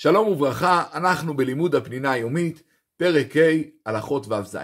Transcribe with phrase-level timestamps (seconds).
[0.00, 2.62] שלום וברכה, אנחנו בלימוד הפנינה היומית,
[2.96, 3.40] פרק ה',
[3.86, 4.56] הלכות ו"ז.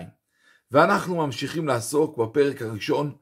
[0.70, 3.16] ואנחנו ממשיכים לעסוק בפרק הראשון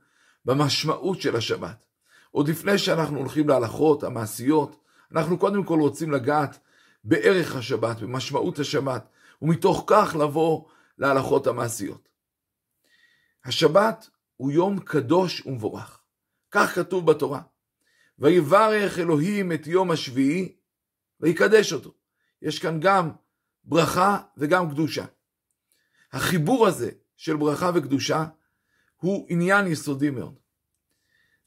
[0.44, 1.86] במשמעות של השבת.
[2.30, 4.76] עוד לפני שאנחנו הולכים להלכות המעשיות,
[5.12, 6.58] אנחנו קודם כל רוצים לגעת
[7.04, 9.08] בערך השבת, במשמעות השבת,
[9.42, 10.64] ומתוך כך לבוא
[10.98, 12.08] להלכות המעשיות.
[13.44, 16.00] השבת הוא יום קדוש ומבורך.
[16.50, 17.40] כך כתוב בתורה.
[18.18, 20.52] ויברך אלוהים את יום השביעי
[21.20, 22.01] ויקדש אותו.
[22.42, 23.10] יש כאן גם
[23.64, 25.04] ברכה וגם קדושה.
[26.12, 28.24] החיבור הזה של ברכה וקדושה
[28.96, 30.38] הוא עניין יסודי מאוד.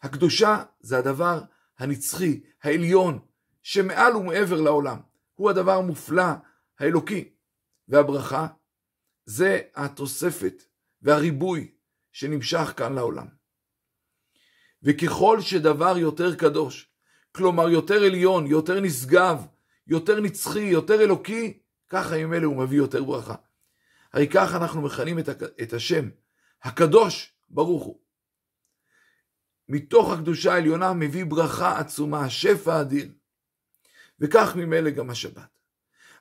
[0.02, 1.42] הקדושה זה הדבר
[1.80, 3.20] הנצחי, העליון,
[3.64, 4.98] שמעל ומעבר לעולם.
[5.36, 6.32] הוא הדבר המופלא,
[6.80, 7.30] האלוקי.
[7.88, 8.48] והברכה
[9.26, 10.64] זה התוספת
[11.02, 11.72] והריבוי
[12.12, 13.28] שנמשך כאן לעולם.
[14.84, 16.90] וככל שדבר יותר קדוש,
[17.32, 19.46] כלומר יותר עליון, יותר נשגב,
[19.88, 23.36] יותר נצחי, יותר אלוקי, ככה עם אלה הוא מביא יותר ברכה.
[24.14, 25.30] הרי ככה אנחנו מכנים את,
[25.62, 26.10] את השם,
[26.64, 28.00] הקדוש ברוך הוא.
[29.70, 33.12] מתוך הקדושה העליונה מביא ברכה עצומה, שפע אדיר.
[34.20, 35.60] וכך ממילא גם השבת.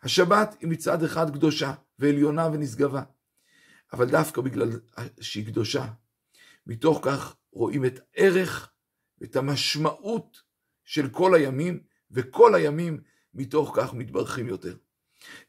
[0.03, 3.03] השבת היא מצד אחד קדושה ועליונה ונשגבה,
[3.93, 4.69] אבל דווקא בגלל
[5.21, 5.87] שהיא קדושה,
[6.67, 8.71] מתוך כך רואים את הערך
[9.21, 10.43] ואת המשמעות
[10.85, 13.01] של כל הימים, וכל הימים
[13.35, 14.77] מתוך כך מתברכים יותר.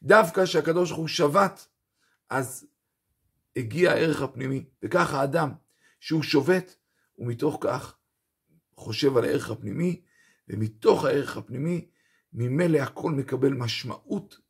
[0.02, 1.68] דווקא כשהקדוש ברוך הוא שבת,
[2.30, 2.66] אז
[3.56, 5.50] הגיע הערך הפנימי, וכך האדם
[6.00, 6.76] שהוא שובת,
[7.18, 7.96] ומתוך כך
[8.76, 10.02] חושב על הערך הפנימי,
[10.48, 11.88] ומתוך הערך הפנימי,
[12.32, 14.40] ממילא הכל מקבל משמעות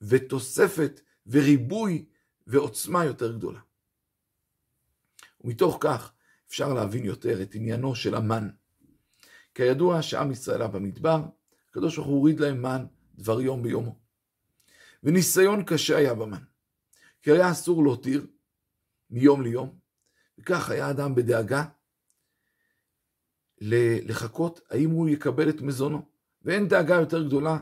[0.00, 2.06] ותוספת וריבוי
[2.46, 3.60] ועוצמה יותר גדולה.
[5.40, 6.12] ומתוך כך
[6.48, 8.48] אפשר להבין יותר את עניינו של המן.
[9.54, 11.22] כידוע שעם ישראל היה במדבר,
[11.76, 13.96] הקדוש ברוך הוא הוריד להם מן דבר יום ביומו.
[15.02, 16.42] וניסיון קשה היה במן,
[17.22, 18.26] כי היה אסור להותיר
[19.10, 19.78] מיום ליום,
[20.38, 21.64] וכך היה אדם בדאגה
[23.60, 26.02] לחכות האם הוא יקבל את מזונו.
[26.42, 27.58] ואין דאגה יותר גדולה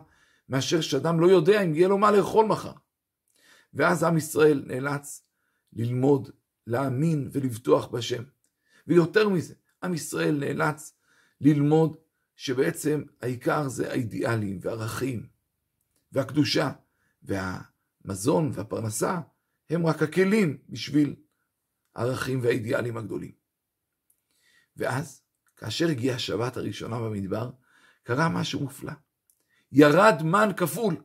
[0.48, 2.72] מאשר שאדם לא יודע אם יהיה לו מה לאכול מחר.
[3.75, 5.22] ואז עם ישראל נאלץ
[5.72, 6.31] ללמוד,
[6.66, 8.22] להאמין ולבטוח בשם.
[8.86, 10.96] ויותר מזה, עם ישראל נאלץ
[11.41, 11.96] ללמוד
[12.36, 15.28] שבעצם העיקר זה האידיאלים והערכים
[16.12, 16.70] והקדושה
[17.22, 19.20] והמזון והפרנסה
[19.70, 21.16] הם רק הכלים בשביל
[21.94, 23.32] הערכים והאידיאלים הגדולים.
[24.76, 25.22] ואז,
[25.56, 27.50] כאשר הגיעה השבת הראשונה במדבר,
[28.02, 28.92] קרה משהו מופלא.
[29.72, 30.96] ירד מן כפול.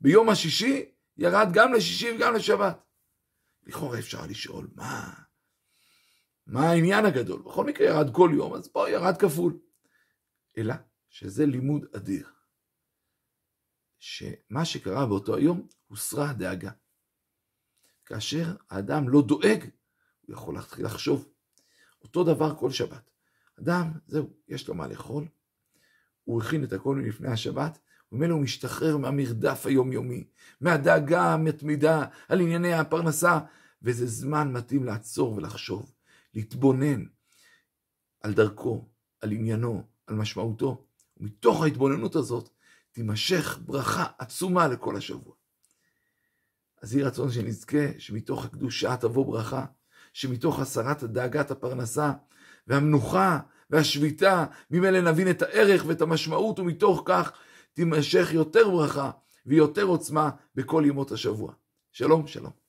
[0.00, 0.84] ביום השישי
[1.16, 2.78] ירד גם לשישי וגם לשבת.
[3.62, 5.14] לכאורה אפשר לשאול, מה?
[6.46, 7.42] מה העניין הגדול?
[7.42, 9.58] בכל מקרה ירד כל יום, אז פה ירד כפול.
[10.58, 10.74] אלא
[11.08, 12.28] שזה לימוד אדיר.
[13.98, 16.70] שמה שקרה באותו היום, הוסרה הדאגה.
[18.06, 19.64] כאשר האדם לא דואג,
[20.26, 21.28] הוא יכול להתחיל לחשוב.
[22.02, 23.10] אותו דבר כל שבת.
[23.60, 25.28] אדם, זהו, יש לו מה לאכול,
[26.24, 27.78] הוא הכין את הכל מלפני השבת,
[28.12, 30.24] וממילא הוא משתחרר מהמרדף היומיומי,
[30.60, 33.38] מהדאגה המתמידה על ענייני הפרנסה,
[33.82, 35.92] וזה זמן מתאים לעצור ולחשוב,
[36.34, 37.04] להתבונן
[38.20, 38.88] על דרכו,
[39.20, 40.84] על עניינו, על משמעותו,
[41.16, 42.48] ומתוך ההתבוננות הזאת
[42.92, 45.34] תימשך ברכה עצומה לכל השבוע.
[46.82, 49.64] אז יהי רצון שנזכה שמתוך הקדושה תבוא ברכה,
[50.12, 52.12] שמתוך הסרת דאגת הפרנסה
[52.66, 53.38] והמנוחה
[53.70, 57.32] והשביתה, ממילא נבין את הערך ואת המשמעות, ומתוך כך
[57.72, 59.10] תימשך יותר ברכה
[59.46, 61.52] ויותר עוצמה בכל ימות השבוע.
[61.92, 62.63] שלום, שלום.